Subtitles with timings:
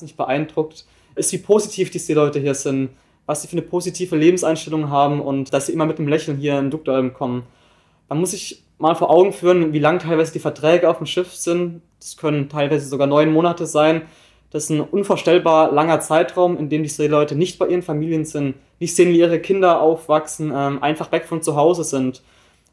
[0.00, 2.90] wahnsinnig beeindruckt, ist, wie positiv die Seeleute hier sind,
[3.26, 6.58] was sie für eine positive Lebenseinstellung haben und dass sie immer mit einem Lächeln hier
[6.58, 7.44] in Duktalm kommen.
[8.08, 11.34] Man muss sich mal vor Augen führen, wie lang teilweise die Verträge auf dem Schiff
[11.34, 11.82] sind.
[11.98, 14.02] Das können teilweise sogar neun Monate sein.
[14.50, 18.54] Das ist ein unvorstellbar langer Zeitraum, in dem die Seeleute nicht bei ihren Familien sind,
[18.80, 22.22] nicht sehen, wie ihre Kinder aufwachsen, ähm, einfach weg von zu Hause sind.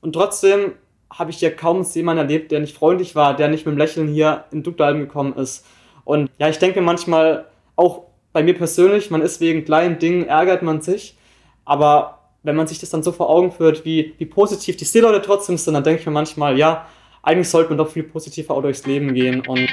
[0.01, 0.71] Und trotzdem
[1.11, 4.07] habe ich hier kaum Seemann erlebt, der nicht freundlich war, der nicht mit dem Lächeln
[4.07, 5.65] hier in Dugdalben gekommen ist.
[6.07, 10.61] Und ja, ich denke manchmal, auch bei mir persönlich, man ist wegen kleinen Dingen, ärgert
[10.61, 11.17] man sich,
[11.65, 15.21] aber wenn man sich das dann so vor Augen führt, wie, wie positiv die Seeleute
[15.21, 16.87] trotzdem sind, dann denke ich mir manchmal, ja,
[17.23, 19.45] eigentlich sollte man doch viel positiver auch durchs Leben gehen.
[19.45, 19.67] Und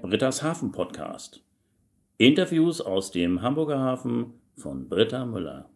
[0.00, 1.42] Britta's Hafen Podcast.
[2.16, 5.68] Interviews aus dem Hamburger Hafen von Britta Müller.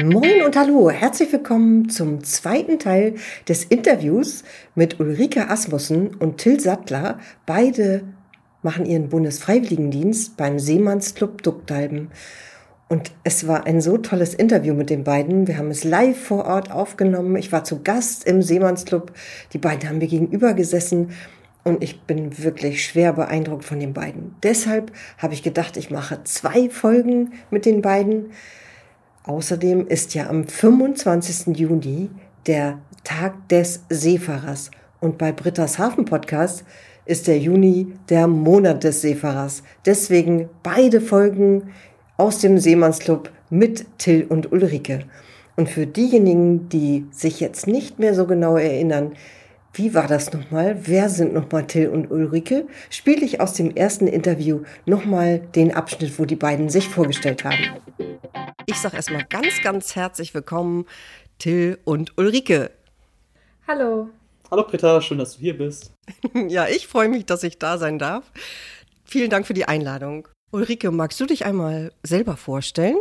[0.00, 4.42] Moin und hallo, herzlich willkommen zum zweiten Teil des Interviews
[4.74, 7.18] mit Ulrike Asmussen und Till Sattler.
[7.44, 8.02] Beide
[8.62, 12.10] machen ihren Bundesfreiwilligendienst beim Seemannsclub Duckdalben.
[12.88, 15.46] Und es war ein so tolles Interview mit den beiden.
[15.46, 17.36] Wir haben es live vor Ort aufgenommen.
[17.36, 19.12] Ich war zu Gast im Seemannsclub.
[19.52, 21.10] Die beiden haben mir gegenüber gesessen.
[21.64, 24.36] Und ich bin wirklich schwer beeindruckt von den beiden.
[24.42, 28.30] Deshalb habe ich gedacht, ich mache zwei Folgen mit den beiden.
[29.24, 31.56] Außerdem ist ja am 25.
[31.56, 32.10] Juni
[32.46, 34.70] der Tag des Seefahrers.
[35.00, 36.64] Und bei Britta's Hafen Podcast
[37.04, 39.62] ist der Juni der Monat des Seefahrers.
[39.86, 41.70] Deswegen beide Folgen
[42.16, 45.04] aus dem Seemannsclub mit Till und Ulrike.
[45.54, 49.12] Und für diejenigen, die sich jetzt nicht mehr so genau erinnern,
[49.74, 50.86] wie war das nochmal?
[50.86, 52.66] Wer sind nochmal Till und Ulrike?
[52.90, 57.80] Spiele ich aus dem ersten Interview nochmal den Abschnitt, wo die beiden sich vorgestellt haben.
[58.66, 60.84] Ich sage erstmal ganz, ganz herzlich willkommen,
[61.38, 62.70] Till und Ulrike.
[63.66, 64.10] Hallo.
[64.50, 65.94] Hallo Britta, schön, dass du hier bist.
[66.48, 68.30] ja, ich freue mich, dass ich da sein darf.
[69.04, 70.28] Vielen Dank für die Einladung.
[70.50, 72.98] Ulrike, magst du dich einmal selber vorstellen?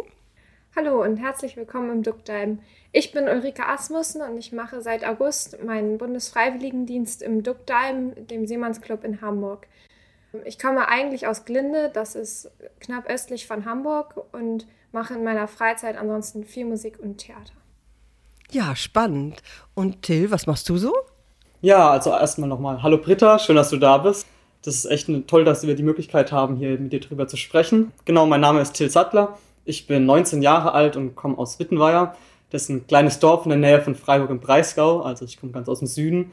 [0.73, 2.59] Hallo und herzlich willkommen im Duckdalm.
[2.93, 9.03] Ich bin Ulrike Asmussen und ich mache seit August meinen Bundesfreiwilligendienst im Duckdalm, dem Seemannsclub
[9.03, 9.67] in Hamburg.
[10.45, 12.49] Ich komme eigentlich aus Glinde, das ist
[12.79, 17.53] knapp östlich von Hamburg und mache in meiner Freizeit ansonsten viel Musik und Theater.
[18.49, 19.43] Ja, spannend.
[19.73, 20.95] Und Till, was machst du so?
[21.59, 24.25] Ja, also erstmal nochmal Hallo Britta, schön, dass du da bist.
[24.63, 27.91] Das ist echt toll, dass wir die Möglichkeit haben, hier mit dir drüber zu sprechen.
[28.05, 29.37] Genau, mein Name ist Till Sattler.
[29.65, 32.15] Ich bin 19 Jahre alt und komme aus Wittenweier.
[32.49, 35.01] Das ist ein kleines Dorf in der Nähe von Freiburg im Breisgau.
[35.01, 36.31] Also ich komme ganz aus dem Süden.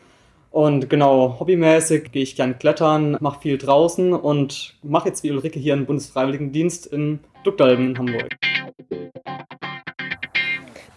[0.50, 5.58] Und genau, hobbymäßig gehe ich gern klettern, mache viel draußen und mache jetzt wie Ulrike
[5.58, 8.47] hier einen Bundesfreiwilligendienst in Duckdalben in Hamburg.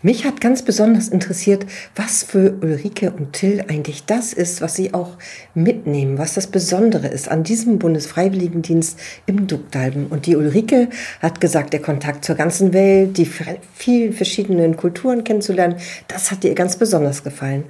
[0.04, 4.96] Mich hat ganz besonders interessiert, was für Ulrike und Till eigentlich das ist, was sie
[4.96, 5.18] auch
[5.54, 10.08] mitnehmen, was das Besondere ist an diesem Bundesfreiwilligendienst im Duckdalben.
[10.08, 10.90] Und die Ulrike
[11.22, 13.30] hat gesagt, der Kontakt zur ganzen Welt, die
[13.74, 15.76] vielen verschiedenen Kulturen kennenzulernen,
[16.08, 17.66] das hat ihr ganz besonders gefallen.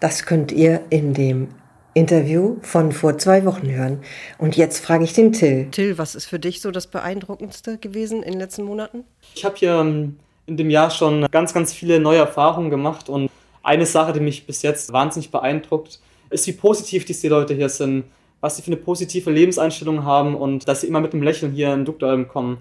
[0.00, 1.48] Das könnt ihr in dem
[1.94, 4.00] Interview von vor zwei Wochen hören.
[4.38, 5.68] Und jetzt frage ich den Till.
[5.70, 9.04] Till, was ist für dich so das Beeindruckendste gewesen in den letzten Monaten?
[9.34, 13.30] Ich habe hier ähm, in dem Jahr schon ganz, ganz viele neue Erfahrungen gemacht und
[13.62, 18.04] eine Sache, die mich bis jetzt wahnsinnig beeindruckt, ist, wie positiv die Seeleute hier sind,
[18.40, 21.72] was sie für eine positive Lebenseinstellung haben und dass sie immer mit einem Lächeln hier
[21.72, 22.58] in Dugdalm kommen.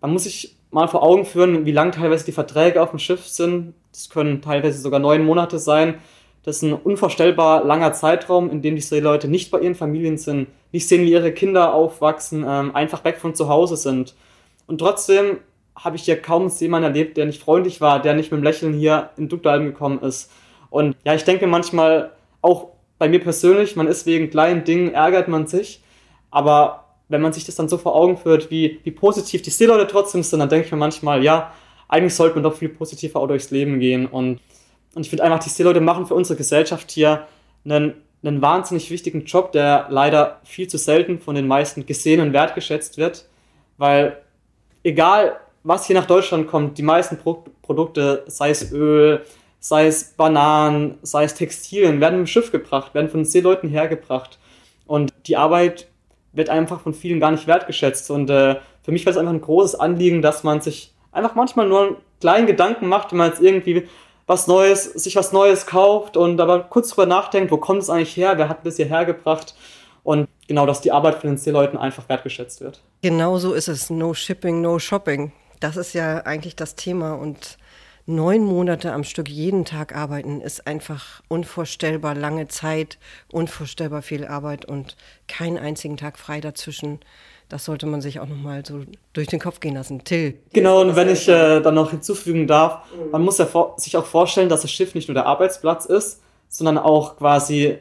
[0.00, 3.26] Man muss sich mal vor Augen führen, wie lang teilweise die Verträge auf dem Schiff
[3.26, 3.74] sind.
[3.92, 5.98] Das können teilweise sogar neun Monate sein.
[6.42, 10.46] Das ist ein unvorstellbar langer Zeitraum, in dem die Seeleute nicht bei ihren Familien sind,
[10.72, 14.14] nicht sehen, wie ihre Kinder aufwachsen, ähm, einfach weg von zu Hause sind.
[14.66, 15.38] Und trotzdem
[15.82, 18.74] habe ich hier kaum jemanden erlebt, der nicht freundlich war, der nicht mit dem Lächeln
[18.74, 20.30] hier in Dugdalm gekommen ist.
[20.68, 22.68] Und ja, ich denke manchmal, auch
[22.98, 25.82] bei mir persönlich, man ist wegen kleinen Dingen, ärgert man sich.
[26.30, 29.86] Aber wenn man sich das dann so vor Augen führt, wie, wie positiv die Seeleute
[29.86, 31.52] trotzdem sind, dann denke ich mir manchmal, ja,
[31.88, 34.06] eigentlich sollte man doch viel positiver auch durchs Leben gehen.
[34.06, 34.38] Und,
[34.94, 37.26] und ich finde einfach, die Seeleute machen für unsere Gesellschaft hier
[37.64, 42.34] einen, einen wahnsinnig wichtigen Job, der leider viel zu selten von den meisten gesehen und
[42.34, 43.26] wertgeschätzt wird.
[43.78, 44.18] Weil
[44.84, 49.24] egal, was hier nach Deutschland kommt, die meisten Pro Produkte, sei es Öl,
[49.60, 54.38] sei es Bananen, sei es Textilien, werden im Schiff gebracht, werden von Seeleuten hergebracht.
[54.86, 55.86] Und die Arbeit
[56.32, 58.10] wird einfach von vielen gar nicht wertgeschätzt.
[58.10, 61.68] Und äh, für mich war es einfach ein großes Anliegen, dass man sich einfach manchmal
[61.68, 63.86] nur einen kleinen Gedanken macht, wenn man jetzt irgendwie
[64.26, 68.16] was Neues, sich was Neues kauft und aber kurz drüber nachdenkt, wo kommt es eigentlich
[68.16, 69.54] her, wer hat das hierher gebracht
[70.04, 72.80] und genau, dass die Arbeit von den Seeleuten einfach wertgeschätzt wird.
[73.02, 73.90] Genau so ist es.
[73.90, 75.32] No shipping, no shopping.
[75.60, 77.58] Das ist ja eigentlich das Thema und
[78.06, 82.98] neun Monate am Stück jeden Tag arbeiten, ist einfach unvorstellbar lange Zeit,
[83.30, 84.96] unvorstellbar viel Arbeit und
[85.28, 87.00] keinen einzigen Tag frei dazwischen.
[87.48, 90.04] Das sollte man sich auch nochmal so durch den Kopf gehen lassen.
[90.04, 90.34] Till.
[90.52, 93.46] Genau, und wenn ich äh, dann noch hinzufügen darf, man muss ja
[93.76, 97.78] sich auch vorstellen, dass das Schiff nicht nur der Arbeitsplatz ist, sondern auch quasi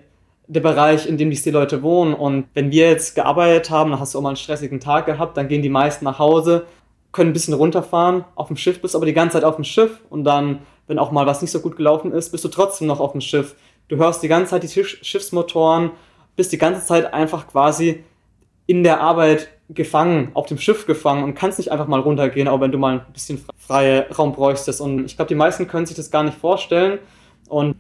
[0.47, 2.15] der Bereich, in dem die Seeleute wohnen.
[2.15, 5.37] Und wenn wir jetzt gearbeitet haben, dann hast du auch mal einen stressigen Tag gehabt,
[5.37, 6.65] dann gehen die meisten nach Hause,
[7.11, 9.99] können ein bisschen runterfahren, auf dem Schiff bist aber die ganze Zeit auf dem Schiff
[10.09, 12.99] und dann, wenn auch mal was nicht so gut gelaufen ist, bist du trotzdem noch
[12.99, 13.55] auf dem Schiff.
[13.87, 15.91] Du hörst die ganze Zeit die Schiffsmotoren,
[16.35, 18.03] bist die ganze Zeit einfach quasi
[18.67, 22.61] in der Arbeit gefangen, auf dem Schiff gefangen und kannst nicht einfach mal runtergehen, auch
[22.61, 24.79] wenn du mal ein bisschen freie Raum bräuchtest.
[24.81, 26.99] Und ich glaube, die meisten können sich das gar nicht vorstellen.
[27.47, 27.75] Und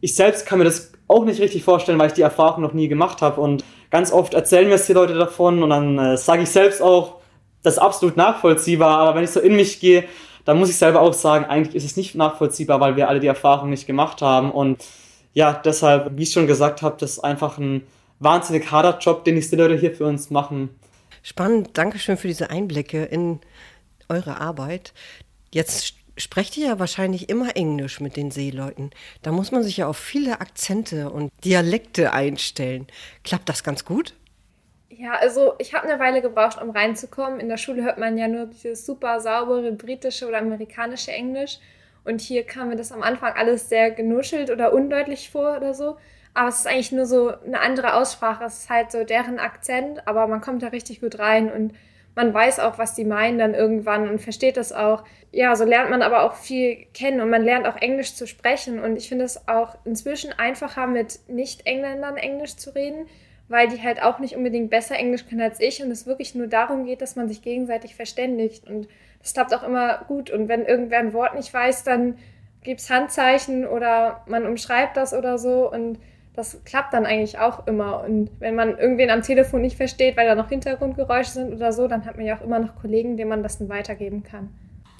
[0.00, 2.88] ich selbst kann mir das auch nicht richtig vorstellen, weil ich die Erfahrung noch nie
[2.88, 3.40] gemacht habe.
[3.40, 6.82] Und ganz oft erzählen mir es die Leute davon und dann äh, sage ich selbst
[6.82, 7.21] auch,
[7.62, 8.98] das ist absolut nachvollziehbar.
[8.98, 10.04] Aber wenn ich so in mich gehe,
[10.44, 13.26] dann muss ich selber auch sagen, eigentlich ist es nicht nachvollziehbar, weil wir alle die
[13.26, 14.50] Erfahrung nicht gemacht haben.
[14.50, 14.84] Und
[15.34, 17.86] ja, deshalb, wie ich schon gesagt habe, das ist einfach ein
[18.18, 20.70] wahnsinnig harter Job, den die Leute hier für uns machen.
[21.22, 23.40] Spannend, Dankeschön für diese Einblicke in
[24.08, 24.92] eure Arbeit.
[25.52, 28.90] Jetzt sprecht ihr ja wahrscheinlich immer Englisch mit den Seeleuten.
[29.22, 32.86] Da muss man sich ja auf viele Akzente und Dialekte einstellen.
[33.24, 34.14] Klappt das ganz gut?
[34.98, 37.40] Ja, also ich habe eine Weile gebraucht, um reinzukommen.
[37.40, 41.58] In der Schule hört man ja nur dieses super saubere britische oder amerikanische Englisch.
[42.04, 45.96] Und hier kam mir das am Anfang alles sehr genuschelt oder undeutlich vor oder so.
[46.34, 48.44] Aber es ist eigentlich nur so eine andere Aussprache.
[48.44, 51.72] Es ist halt so deren Akzent, aber man kommt da richtig gut rein und
[52.14, 55.04] man weiß auch, was die meinen dann irgendwann und versteht das auch.
[55.30, 58.78] Ja, so lernt man aber auch viel kennen und man lernt auch Englisch zu sprechen.
[58.78, 63.06] Und ich finde es auch inzwischen einfacher, mit Nicht-Engländern Englisch zu reden,
[63.48, 66.46] weil die halt auch nicht unbedingt besser Englisch können als ich und es wirklich nur
[66.46, 68.68] darum geht, dass man sich gegenseitig verständigt.
[68.68, 68.88] Und
[69.20, 70.30] das klappt auch immer gut.
[70.30, 72.16] Und wenn irgendwer ein Wort nicht weiß, dann
[72.62, 75.70] gibt es Handzeichen oder man umschreibt das oder so.
[75.70, 75.98] Und
[76.34, 78.04] das klappt dann eigentlich auch immer.
[78.04, 81.88] Und wenn man irgendwen am Telefon nicht versteht, weil da noch Hintergrundgeräusche sind oder so,
[81.88, 84.48] dann hat man ja auch immer noch Kollegen, denen man das dann weitergeben kann.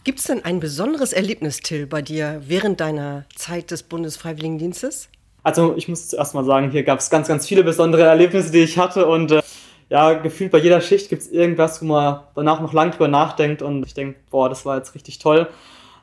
[0.04, 5.08] Gibt es denn ein besonderes Erlebnis, Till, bei dir während deiner Zeit des Bundesfreiwilligendienstes?
[5.42, 8.60] Also ich muss zuerst mal sagen, hier gab es ganz, ganz viele besondere Erlebnisse, die
[8.60, 9.42] ich hatte und äh,
[9.88, 13.60] ja, gefühlt bei jeder Schicht gibt es irgendwas, wo man danach noch lang drüber nachdenkt
[13.60, 15.48] und ich denke, boah, das war jetzt richtig toll.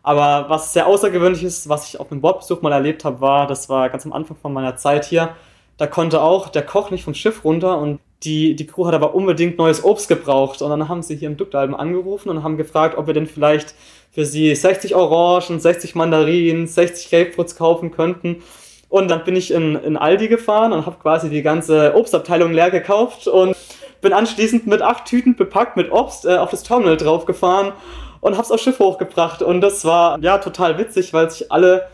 [0.04, 3.70] Aber was sehr außergewöhnlich ist, was ich auf einem Bordbesuch mal erlebt habe, war, das
[3.70, 5.36] war ganz am Anfang von meiner Zeit hier,
[5.78, 9.16] da konnte auch der Koch nicht vom Schiff runter und die, die Crew hat aber
[9.16, 10.62] unbedingt neues Obst gebraucht.
[10.62, 13.74] Und dann haben sie hier im Duktalben angerufen und haben gefragt, ob wir denn vielleicht
[14.12, 18.44] für sie 60 Orangen, 60 Mandarinen, 60 Grapefruits kaufen könnten.
[18.90, 22.72] Und dann bin ich in, in Aldi gefahren und habe quasi die ganze Obstabteilung leer
[22.72, 23.56] gekauft und
[24.02, 27.74] bin anschließend mit acht Tüten bepackt mit Obst äh, auf das Terminal draufgefahren
[28.20, 29.42] und hab's aufs Schiff hochgebracht.
[29.44, 31.88] Und das war ja total witzig, weil sich alle,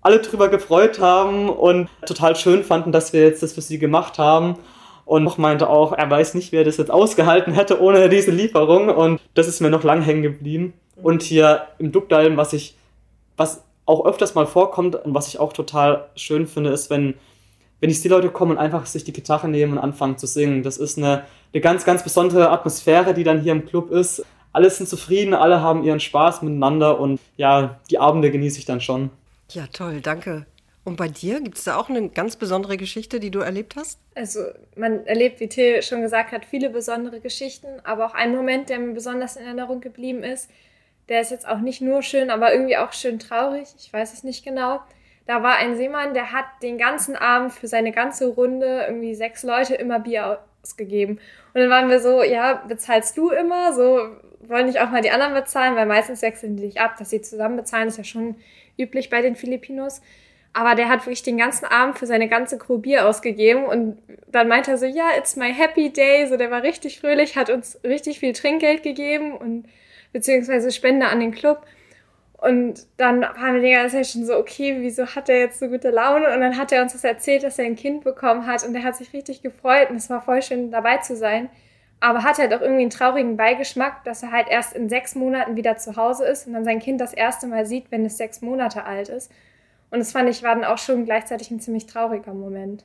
[0.00, 4.18] alle drüber gefreut haben und total schön fanden, dass wir jetzt das für sie gemacht
[4.18, 4.56] haben.
[5.04, 8.88] Und noch meinte auch, er weiß nicht, wer das jetzt ausgehalten hätte ohne diese Lieferung.
[8.88, 10.72] Und das ist mir noch lang hängen geblieben.
[11.02, 12.76] Und hier im Duckdalm, was ich,
[13.36, 17.14] was auch öfters mal vorkommt und was ich auch total schön finde, ist, wenn,
[17.80, 20.62] wenn die Leute kommen und einfach sich die Gitarre nehmen und anfangen zu singen.
[20.62, 24.70] Das ist eine, eine ganz, ganz besondere Atmosphäre, die dann hier im Club ist alle
[24.70, 29.10] sind zufrieden, alle haben ihren Spaß miteinander und ja, die Abende genieße ich dann schon.
[29.50, 30.46] Ja, toll, danke.
[30.84, 34.00] Und bei dir gibt es da auch eine ganz besondere Geschichte, die du erlebt hast?
[34.14, 34.40] Also
[34.74, 38.80] man erlebt, wie Till schon gesagt hat, viele besondere Geschichten, aber auch ein Moment, der
[38.80, 40.50] mir besonders in Erinnerung geblieben ist,
[41.08, 43.68] der ist jetzt auch nicht nur schön, aber irgendwie auch schön traurig.
[43.78, 44.80] Ich weiß es nicht genau.
[45.26, 49.42] Da war ein Seemann, der hat den ganzen Abend für seine ganze Runde irgendwie sechs
[49.42, 51.20] Leute immer Bier ausgegeben.
[51.54, 53.72] Und dann waren wir so, ja, bezahlst du immer?
[53.72, 54.08] So,
[54.40, 57.22] wollen nicht auch mal die anderen bezahlen, weil meistens wechseln die sich ab, dass sie
[57.22, 58.36] zusammen bezahlen, ist ja schon
[58.78, 60.02] üblich bei den Filipinos.
[60.54, 64.48] Aber der hat wirklich den ganzen Abend für seine ganze Crew Bier ausgegeben und dann
[64.48, 66.26] meinte er so, ja, it's my happy day.
[66.26, 69.66] So, der war richtig fröhlich, hat uns richtig viel Trinkgeld gegeben und
[70.12, 71.66] beziehungsweise Spende an den Club.
[72.36, 75.68] Und dann waren wir die ganze Zeit schon so, okay, wieso hat er jetzt so
[75.68, 76.32] gute Laune?
[76.34, 78.82] Und dann hat er uns das erzählt, dass er ein Kind bekommen hat und er
[78.82, 81.48] hat sich richtig gefreut und es war voll schön dabei zu sein
[82.02, 85.54] aber hat halt auch irgendwie einen traurigen Beigeschmack, dass er halt erst in sechs Monaten
[85.54, 88.40] wieder zu Hause ist und dann sein Kind das erste Mal sieht, wenn es sechs
[88.40, 89.30] Monate alt ist.
[89.92, 92.84] Und das fand ich war dann auch schon gleichzeitig ein ziemlich trauriger Moment.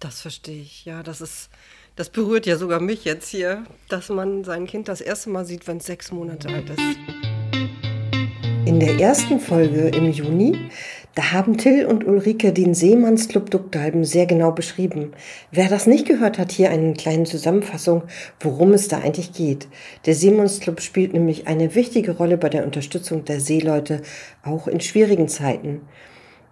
[0.00, 1.50] Das verstehe ich, ja, das ist,
[1.96, 5.66] das berührt ja sogar mich jetzt hier, dass man sein Kind das erste Mal sieht,
[5.66, 6.78] wenn es sechs Monate alt ist.
[8.66, 10.70] In der ersten Folge im Juni
[11.14, 15.12] Da haben Till und Ulrike den Seemannsclub Duckdalben sehr genau beschrieben.
[15.50, 18.02] Wer das nicht gehört hat, hier eine kleine Zusammenfassung,
[18.40, 19.66] worum es da eigentlich geht.
[20.04, 24.02] Der Seemannsclub spielt nämlich eine wichtige Rolle bei der Unterstützung der Seeleute,
[24.42, 25.80] auch in schwierigen Zeiten.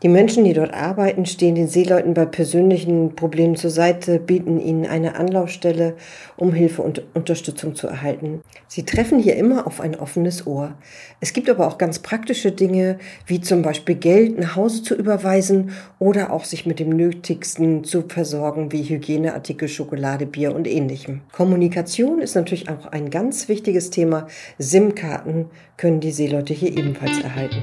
[0.03, 4.85] Die Menschen, die dort arbeiten, stehen den Seeleuten bei persönlichen Problemen zur Seite, bieten ihnen
[4.85, 5.95] eine Anlaufstelle,
[6.37, 8.43] um Hilfe und Unterstützung zu erhalten.
[8.69, 10.75] Sie treffen hier immer auf ein offenes Ohr.
[11.21, 15.71] Es gibt aber auch ganz praktische Dinge, wie zum Beispiel Geld nach Hause zu überweisen
[15.99, 21.23] oder auch sich mit dem Nötigsten zu versorgen, wie Hygieneartikel, Schokolade, Bier und ähnlichem.
[21.33, 24.27] Kommunikation ist natürlich auch ein ganz wichtiges Thema.
[24.59, 25.47] SIM-Karten
[25.77, 27.63] können die Seeleute hier ebenfalls erhalten.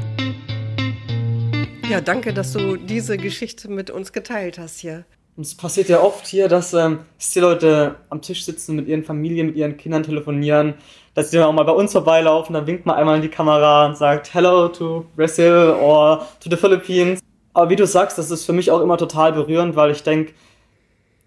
[1.89, 5.05] Ja, danke, dass du diese Geschichte mit uns geteilt hast hier.
[5.39, 6.99] Es passiert ja oft hier, dass ähm,
[7.33, 10.75] die Leute am Tisch sitzen, mit ihren Familien, mit ihren Kindern telefonieren,
[11.13, 13.87] dass die dann auch mal bei uns vorbeilaufen, dann winkt man einmal in die Kamera
[13.87, 17.21] und sagt Hello to Brazil or to the Philippines.
[17.53, 20.33] Aber wie du sagst, das ist für mich auch immer total berührend, weil ich denke,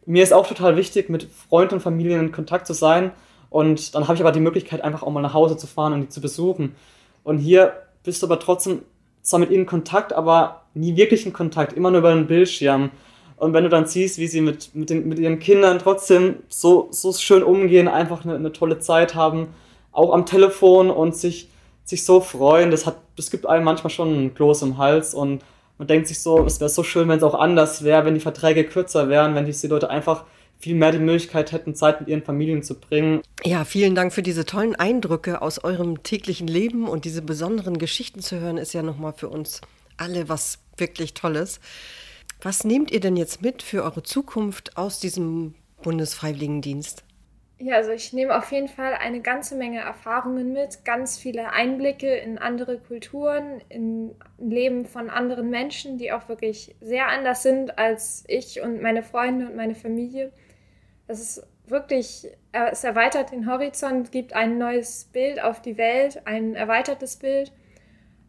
[0.06, 3.10] mir ist auch total wichtig, mit Freunden und Familien in Kontakt zu sein.
[3.50, 6.00] Und dann habe ich aber die Möglichkeit, einfach auch mal nach Hause zu fahren und
[6.00, 6.74] die zu besuchen.
[7.22, 8.82] Und hier bist du aber trotzdem
[9.24, 12.90] zwar mit ihnen Kontakt, aber nie wirklich in Kontakt, immer nur über den Bildschirm.
[13.36, 16.88] Und wenn du dann siehst, wie sie mit, mit, den, mit ihren Kindern trotzdem so,
[16.90, 19.48] so schön umgehen, einfach eine, eine tolle Zeit haben,
[19.90, 21.48] auch am Telefon und sich,
[21.84, 25.42] sich so freuen, das, hat, das gibt einem manchmal schon einen Kloß im Hals und
[25.78, 28.20] man denkt sich so, es wäre so schön, wenn es auch anders wäre, wenn die
[28.20, 30.24] Verträge kürzer wären, wenn diese Leute einfach
[30.64, 33.20] viel mehr die Möglichkeit hätten, Zeit mit ihren Familien zu bringen.
[33.44, 38.20] Ja, vielen Dank für diese tollen Eindrücke aus eurem täglichen Leben und diese besonderen Geschichten
[38.20, 39.60] zu hören, ist ja nochmal für uns
[39.98, 41.60] alle was wirklich Tolles.
[42.40, 47.04] Was nehmt ihr denn jetzt mit für eure Zukunft aus diesem Bundesfreiwilligendienst?
[47.58, 52.16] Ja, also ich nehme auf jeden Fall eine ganze Menge Erfahrungen mit, ganz viele Einblicke
[52.16, 58.24] in andere Kulturen, in Leben von anderen Menschen, die auch wirklich sehr anders sind als
[58.28, 60.32] ich und meine Freunde und meine Familie.
[61.06, 66.54] Es ist wirklich, es erweitert den Horizont, gibt ein neues Bild auf die Welt, ein
[66.54, 67.52] erweitertes Bild.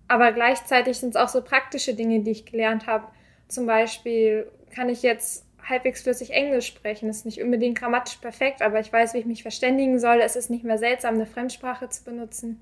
[0.08, 3.08] Aber gleichzeitig sind es auch so praktische Dinge, die ich gelernt habe.
[3.48, 7.08] Zum Beispiel kann ich jetzt halbwegs flüssig Englisch sprechen.
[7.08, 10.20] Das ist nicht unbedingt grammatisch perfekt, aber ich weiß, wie ich mich verständigen soll.
[10.22, 12.62] Es ist nicht mehr seltsam, eine Fremdsprache zu benutzen.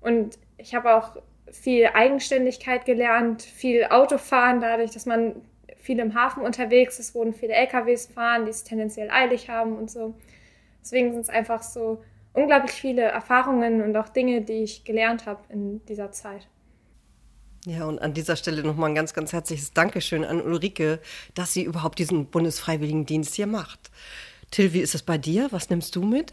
[0.00, 1.16] Und ich habe auch
[1.50, 5.36] viel Eigenständigkeit gelernt, viel Autofahren, dadurch, dass man
[5.84, 9.90] viel im Hafen unterwegs ist, wurden viele LKWs fahren, die es tendenziell eilig haben und
[9.90, 10.14] so.
[10.80, 15.42] Deswegen sind es einfach so unglaublich viele Erfahrungen und auch Dinge, die ich gelernt habe
[15.50, 16.48] in dieser Zeit.
[17.66, 21.00] Ja, und an dieser Stelle nochmal ein ganz, ganz herzliches Dankeschön an Ulrike,
[21.34, 23.90] dass sie überhaupt diesen Bundesfreiwilligendienst hier macht.
[24.50, 25.48] Till, wie ist es bei dir?
[25.50, 26.32] Was nimmst du mit?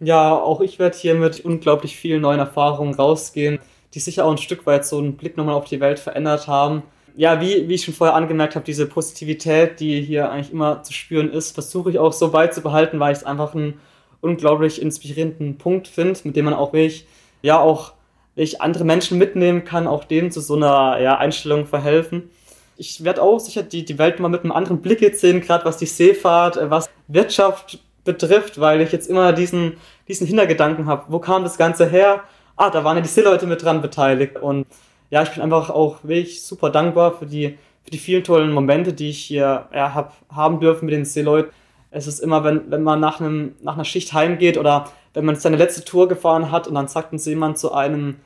[0.00, 3.60] Ja, auch ich werde hier mit unglaublich vielen neuen Erfahrungen rausgehen,
[3.94, 6.82] die sicher auch ein Stück weit so einen Blick nochmal auf die Welt verändert haben
[7.18, 10.92] ja, wie, wie ich schon vorher angemerkt habe, diese Positivität, die hier eigentlich immer zu
[10.92, 13.80] spüren ist, versuche ich auch so beizubehalten, weil ich es einfach einen
[14.20, 17.08] unglaublich inspirierenden Punkt finde, mit dem man auch wirklich,
[17.42, 17.94] ja, auch
[18.36, 22.30] ich andere Menschen mitnehmen kann, auch denen zu so einer ja, Einstellung verhelfen.
[22.76, 25.64] Ich werde auch sicher die, die Welt mal mit einem anderen Blick jetzt sehen, gerade
[25.64, 31.06] was die Seefahrt, äh, was Wirtschaft betrifft, weil ich jetzt immer diesen, diesen Hintergedanken habe.
[31.08, 32.22] Wo kam das Ganze her?
[32.54, 34.68] Ah, da waren ja die Seeleute mit dran beteiligt und
[35.10, 38.92] ja, ich bin einfach auch wirklich super dankbar für die, für die vielen tollen Momente,
[38.92, 41.52] die ich hier ja, hab, haben dürfen mit den Seeleuten.
[41.90, 45.36] Es ist immer, wenn, wenn man nach, einem, nach einer Schicht heimgeht oder wenn man
[45.36, 48.16] seine letzte Tour gefahren hat und dann sagt uns jemand zu einem,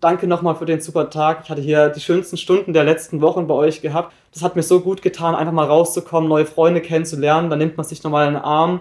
[0.00, 1.40] danke nochmal für den super Tag.
[1.44, 4.12] Ich hatte hier die schönsten Stunden der letzten Wochen bei euch gehabt.
[4.32, 7.50] Das hat mir so gut getan, einfach mal rauszukommen, neue Freunde kennenzulernen.
[7.50, 8.80] Dann nimmt man sich nochmal in den Arm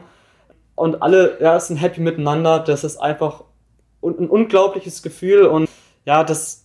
[0.75, 2.59] und alle ja, sind happy miteinander.
[2.59, 3.43] Das ist einfach
[4.03, 5.69] ein unglaubliches Gefühl und
[6.05, 6.62] ja, das,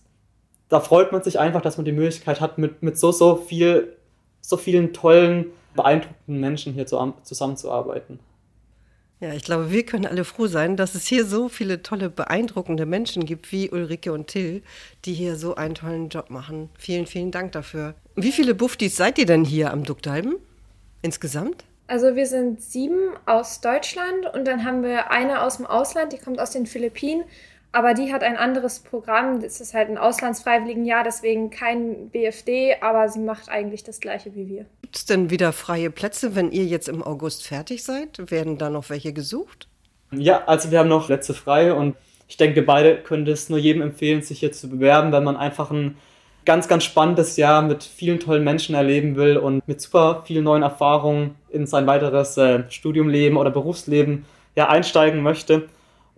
[0.69, 3.95] da freut man sich einfach, dass man die Möglichkeit hat, mit, mit so, so viel,
[4.41, 8.19] so vielen tollen, beeindruckenden Menschen hier zu, zusammenzuarbeiten.
[9.19, 12.85] Ja, ich glaube, wir können alle froh sein, dass es hier so viele tolle, beeindruckende
[12.85, 14.63] Menschen gibt wie Ulrike und Till,
[15.03, 16.69] die hier so einen tollen Job machen.
[16.77, 17.95] Vielen, vielen Dank dafür.
[18.15, 20.37] Wie viele Buftis seid ihr denn hier am Duckdalben
[21.01, 21.65] insgesamt?
[21.87, 26.17] Also wir sind sieben aus Deutschland und dann haben wir eine aus dem Ausland, die
[26.17, 27.23] kommt aus den Philippinen
[27.71, 29.41] aber die hat ein anderes Programm.
[29.41, 34.47] Das ist halt ein Auslandsfreiwilligenjahr, deswegen kein BFD, aber sie macht eigentlich das gleiche wie
[34.47, 34.65] wir.
[34.81, 38.31] Gibt es denn wieder freie Plätze, wenn ihr jetzt im August fertig seid?
[38.31, 39.67] Werden da noch welche gesucht?
[40.11, 41.95] Ja, also wir haben noch Plätze frei und
[42.27, 45.37] ich denke, wir beide können es nur jedem empfehlen, sich hier zu bewerben, wenn man
[45.37, 45.97] einfach ein
[46.45, 50.63] ganz, ganz spannendes Jahr mit vielen tollen Menschen erleben will und mit super vielen neuen
[50.63, 55.69] Erfahrungen in sein weiteres äh, Studiumleben oder Berufsleben ja, einsteigen möchte.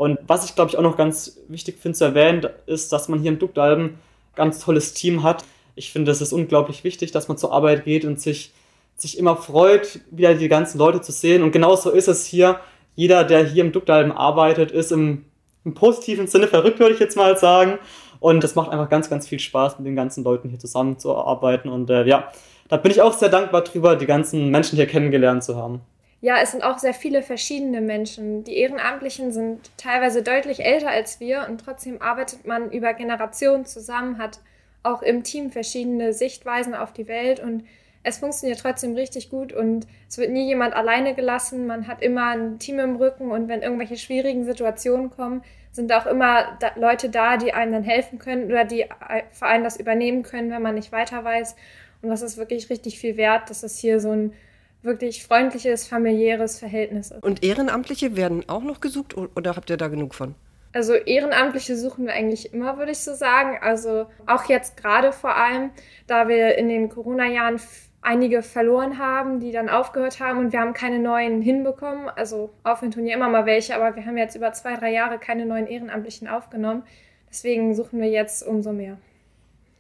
[0.02, 3.20] Und was ich glaube ich auch noch ganz wichtig finde zu erwähnen, ist, dass man
[3.20, 4.00] hier im Duckdalben
[4.34, 5.46] ganz tolles Team hat.
[5.76, 8.52] ich finde, es ist unglaublich wichtig, dass man zur Arbeit geht und sich,
[8.96, 11.44] sich immer freut, wieder die ganzen Leute zu sehen.
[11.44, 12.60] Und genauso ist es hier.
[12.96, 15.26] Jeder, der hier im Duktalben arbeitet, ist im,
[15.66, 17.78] im positiven Sinne verrückt, würde ich jetzt mal sagen.
[18.20, 21.70] Und es macht einfach ganz, ganz viel Spaß, mit den ganzen Leuten hier zusammenzuarbeiten.
[21.70, 22.32] Und äh, ja,
[22.70, 25.82] da bin ich auch sehr dankbar drüber, die ganzen Menschen hier kennengelernt zu haben.
[26.24, 28.44] Ja, es sind auch sehr viele verschiedene Menschen.
[28.44, 34.20] Die Ehrenamtlichen sind teilweise deutlich älter als wir und trotzdem arbeitet man über Generationen zusammen,
[34.20, 34.40] hat
[34.84, 37.64] auch im Team verschiedene Sichtweisen auf die Welt und
[38.04, 41.66] es funktioniert trotzdem richtig gut und es wird nie jemand alleine gelassen.
[41.66, 46.06] Man hat immer ein Team im Rücken und wenn irgendwelche schwierigen Situationen kommen, sind auch
[46.06, 48.86] immer da Leute da, die einem dann helfen können oder die
[49.32, 51.56] für einen das übernehmen können, wenn man nicht weiter weiß.
[52.04, 54.34] Und das ist wirklich richtig viel wert, dass es hier so ein
[54.84, 57.24] wirklich freundliches, familiäres Verhältnis ist.
[57.24, 60.36] Und Ehrenamtliche werden auch noch gesucht oder habt ihr da genug von?
[60.74, 63.58] Also Ehrenamtliche suchen wir eigentlich immer, würde ich so sagen.
[63.62, 65.72] Also auch jetzt gerade vor allem,
[66.08, 67.60] da wir in den Corona-Jahren
[68.02, 72.10] einige verloren haben, die dann aufgehört haben und wir haben keine neuen hinbekommen.
[72.10, 75.20] Also aufhören tun ja immer mal welche, aber wir haben jetzt über zwei, drei Jahre
[75.20, 76.84] keine neuen Ehrenamtlichen aufgenommen.
[77.30, 78.98] Deswegen suchen wir jetzt umso mehr.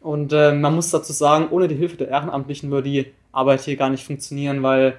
[0.02, 3.76] Und äh, man muss dazu sagen, ohne die Hilfe der Ehrenamtlichen würde die Arbeit hier
[3.76, 4.98] gar nicht funktionieren, weil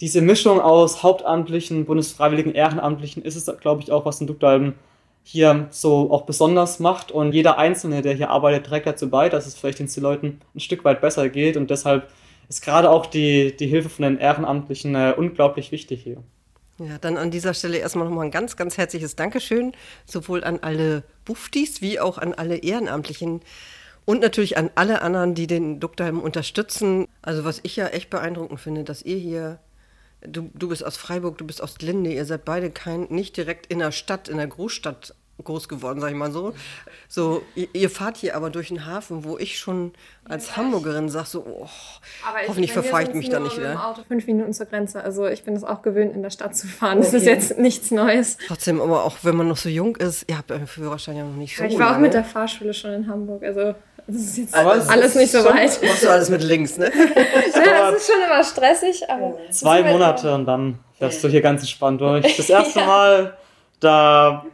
[0.00, 4.74] diese Mischung aus Hauptamtlichen, Bundesfreiwilligen, Ehrenamtlichen ist es, glaube ich, auch, was in Duktalben
[5.22, 7.10] hier so auch besonders macht.
[7.10, 10.60] Und jeder Einzelne, der hier arbeitet, trägt dazu bei, dass es vielleicht den Leuten ein
[10.60, 11.56] Stück weit besser geht.
[11.56, 12.10] Und deshalb
[12.48, 16.22] ist gerade auch die, die Hilfe von den Ehrenamtlichen äh, unglaublich wichtig hier.
[16.78, 19.72] Ja, dann an dieser Stelle erstmal nochmal ein ganz, ganz herzliches Dankeschön,
[20.06, 23.40] sowohl an alle Buftis wie auch an alle Ehrenamtlichen
[24.04, 27.08] und natürlich an alle anderen, die den Duktheim unterstützen.
[27.22, 29.60] Also was ich ja echt beeindruckend finde, dass ihr hier,
[30.20, 33.66] du, du bist aus Freiburg, du bist aus Linde, ihr seid beide kein, nicht direkt
[33.66, 36.54] in der Stadt, in der Großstadt groß geworden, sag ich mal so.
[37.08, 39.92] So, ihr, ihr, fahrt hier aber durch den Hafen, wo ich schon
[40.24, 41.68] als ja, Hamburgerin sage, so, oh,
[42.46, 43.72] hoffentlich verfahre ich mich da nicht wieder.
[43.72, 45.02] Im Auto fünf Minuten zur Grenze.
[45.02, 46.98] Also ich bin es auch gewöhnt, in der Stadt zu fahren.
[46.98, 47.16] Das okay.
[47.16, 48.36] ist jetzt nichts Neues.
[48.46, 51.34] Trotzdem, aber auch wenn man noch so jung ist, ihr habt euren Führerschein ja noch
[51.34, 51.96] nicht so Ich war lange.
[51.96, 53.42] auch mit der Fahrschule schon in Hamburg.
[53.42, 53.74] Also
[54.06, 55.82] das ist jetzt aber alles nicht so weit.
[55.82, 56.92] Machst du alles mit links, ne?
[57.54, 59.38] ja, es ist schon immer stressig, aber.
[59.50, 62.36] Zwei Monate und dann fährst du hier ganz entspannt durch.
[62.36, 62.86] Das erste ja.
[62.86, 63.36] Mal,
[63.80, 64.44] da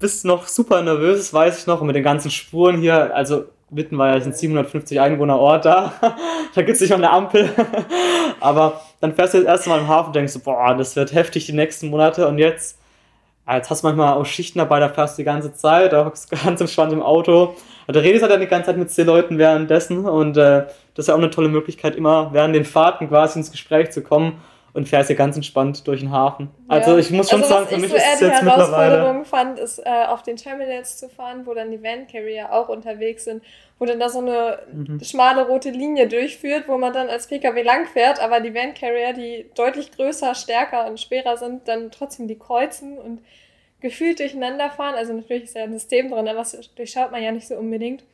[0.00, 3.44] bist noch super nervös, das weiß ich noch, und mit den ganzen Spuren hier, also
[3.70, 5.92] Wittenweiler sind 750 Einwohner Ort da.
[6.54, 7.48] da gibt es nicht noch eine Ampel.
[8.40, 11.46] Aber dann fährst du das erste Mal im Hafen und denkst, boah, das wird heftig
[11.46, 12.26] die nächsten Monate.
[12.26, 12.80] Und jetzt,
[13.48, 16.32] jetzt hast du manchmal auch Schichten dabei, da fährst du die ganze Zeit, da hockst
[16.32, 17.54] du ganz entspannt im Auto.
[17.86, 20.06] Da redest du halt die ganze Zeit mit zehn Leuten währenddessen.
[20.06, 23.52] Und äh, das ist ja auch eine tolle Möglichkeit, immer während den Fahrten quasi ins
[23.52, 24.40] Gespräch zu kommen
[24.72, 26.50] und fährst hier ganz entspannt durch den Hafen.
[26.68, 28.96] Also ich muss schon also, sagen, für mich so ist es jetzt mittlerweile...
[28.96, 32.68] Herausforderung fand, ist äh, auf den Terminals zu fahren, wo dann die Van Carrier auch
[32.68, 33.42] unterwegs sind,
[33.78, 35.00] wo dann da so eine mhm.
[35.02, 39.50] schmale rote Linie durchführt, wo man dann als PKW langfährt, aber die Van Carrier, die
[39.54, 43.20] deutlich größer, stärker und schwerer sind, dann trotzdem die kreuzen und
[43.80, 44.94] gefühlt durcheinander fahren.
[44.94, 48.04] Also natürlich ist ja ein System drin, aber das durchschaut man ja nicht so unbedingt.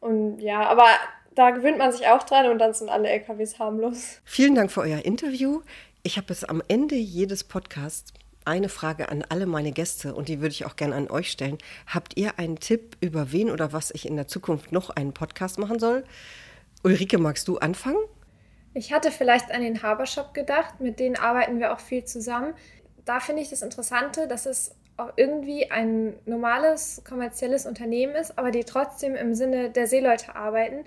[0.00, 0.86] Und ja, aber
[1.38, 4.20] da gewöhnt man sich auch dran und dann sind alle LKWs harmlos.
[4.24, 5.60] Vielen Dank für euer Interview.
[6.02, 8.12] Ich habe es am Ende jedes Podcasts
[8.44, 11.58] eine Frage an alle meine Gäste und die würde ich auch gerne an euch stellen.
[11.86, 15.58] Habt ihr einen Tipp, über wen oder was ich in der Zukunft noch einen Podcast
[15.58, 16.04] machen soll?
[16.82, 17.98] Ulrike, magst du anfangen?
[18.74, 22.54] Ich hatte vielleicht an den Habershop gedacht, mit denen arbeiten wir auch viel zusammen.
[23.04, 28.50] Da finde ich das Interessante, dass es auch irgendwie ein normales kommerzielles Unternehmen ist, aber
[28.50, 30.84] die trotzdem im Sinne der Seeleute arbeiten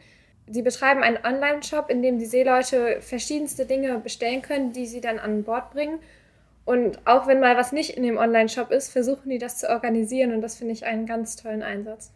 [0.52, 5.20] sie betreiben einen Online-Shop, in dem die Seeleute verschiedenste Dinge bestellen können, die sie dann
[5.20, 6.00] an Bord bringen.
[6.66, 10.34] Und auch wenn mal was nicht in dem Online-Shop ist, versuchen die das zu organisieren
[10.34, 12.12] und das finde ich einen ganz tollen Einsatz.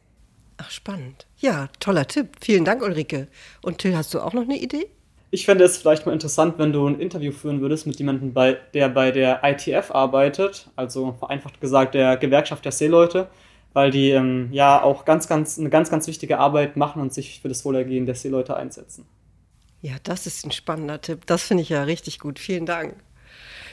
[0.58, 1.26] Ach, spannend.
[1.38, 2.30] Ja, toller Tipp.
[2.42, 3.28] Vielen Dank, Ulrike.
[3.62, 4.88] Und Till, hast du auch noch eine Idee?
[5.32, 8.58] Ich fände es vielleicht mal interessant, wenn du ein Interview führen würdest mit jemandem, bei,
[8.74, 13.28] der bei der ITF arbeitet, also vereinfacht gesagt der Gewerkschaft der Seeleute
[13.76, 17.42] weil die ähm, ja auch ganz, ganz, eine ganz, ganz wichtige Arbeit machen und sich
[17.42, 19.06] für das Wohlergehen der Seeleute einsetzen.
[19.82, 21.26] Ja, das ist ein spannender Tipp.
[21.26, 22.40] Das finde ich ja richtig gut.
[22.40, 22.96] Vielen Dank.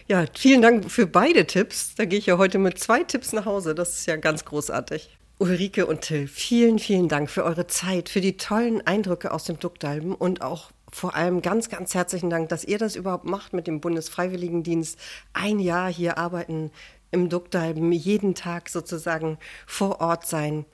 [0.08, 1.94] Ja, vielen Dank für beide Tipps.
[1.94, 3.76] Da gehe ich ja heute mit zwei Tipps nach Hause.
[3.76, 5.16] Das ist ja ganz großartig.
[5.38, 9.60] Ulrike und Till, vielen, vielen Dank für eure Zeit, für die tollen Eindrücke aus dem
[9.60, 13.66] Duckdalben und auch vor allem ganz, ganz herzlichen Dank, dass ihr das überhaupt macht mit
[13.66, 14.98] dem Bundesfreiwilligendienst.
[15.32, 16.72] Ein Jahr hier arbeiten
[17.12, 20.64] im Duckdalben jeden Tag sozusagen vor Ort sein.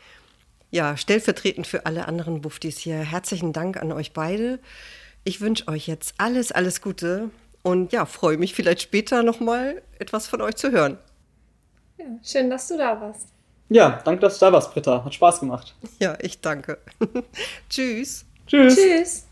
[0.70, 2.98] Ja, stellvertretend für alle anderen Buftis hier.
[2.98, 4.58] Herzlichen Dank an euch beide.
[5.24, 7.30] Ich wünsche euch jetzt alles, alles Gute
[7.62, 10.98] und ja, freue mich vielleicht später nochmal etwas von euch zu hören.
[11.98, 13.28] Ja, schön, dass du da warst.
[13.68, 15.04] Ja, danke, dass du da warst, Britta.
[15.04, 15.74] Hat Spaß gemacht.
[15.98, 16.78] Ja, ich danke.
[17.68, 18.24] Tschüss.
[18.46, 18.76] Tschüss.
[18.76, 19.26] Tschüss.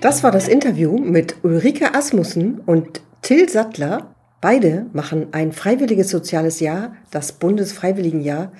[0.00, 4.14] Das war das Interview mit Ulrike Asmussen und Till Sattler.
[4.40, 8.50] Beide machen ein freiwilliges soziales Jahr, das Bundesfreiwilligenjahr,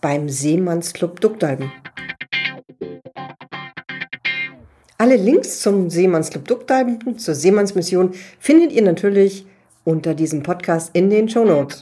[0.00, 1.70] beim Seemannsclub Duckdalben.
[4.98, 9.46] Alle Links zum Seemannsclub Duckdalben, zur Seemannsmission, findet ihr natürlich
[9.84, 11.80] unter diesem Podcast in den Show Notes.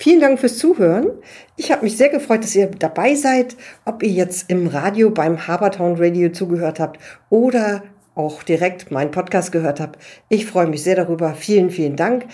[0.00, 1.10] Vielen Dank fürs Zuhören.
[1.58, 5.46] Ich habe mich sehr gefreut, dass ihr dabei seid, ob ihr jetzt im Radio beim
[5.46, 7.82] Habertown Radio zugehört habt oder
[8.14, 9.98] auch direkt meinen Podcast gehört habt.
[10.30, 11.34] Ich freue mich sehr darüber.
[11.34, 12.24] Vielen, vielen Dank.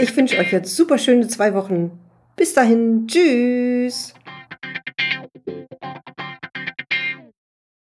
[0.00, 1.92] Ich wünsche euch jetzt super schöne zwei Wochen.
[2.34, 3.06] Bis dahin.
[3.06, 4.14] Tschüss.